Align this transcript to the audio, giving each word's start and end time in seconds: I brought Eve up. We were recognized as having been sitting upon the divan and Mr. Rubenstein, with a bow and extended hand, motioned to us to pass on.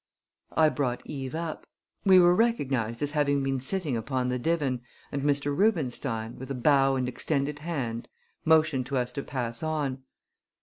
I 0.57 0.69
brought 0.69 1.05
Eve 1.05 1.35
up. 1.35 1.67
We 2.05 2.17
were 2.17 2.35
recognized 2.35 3.03
as 3.03 3.11
having 3.11 3.43
been 3.43 3.59
sitting 3.59 3.95
upon 3.95 4.29
the 4.29 4.39
divan 4.39 4.81
and 5.11 5.21
Mr. 5.21 5.55
Rubenstein, 5.55 6.39
with 6.39 6.49
a 6.49 6.55
bow 6.55 6.95
and 6.95 7.07
extended 7.07 7.59
hand, 7.59 8.07
motioned 8.43 8.87
to 8.87 8.97
us 8.97 9.11
to 9.13 9.21
pass 9.21 9.61
on. 9.61 10.01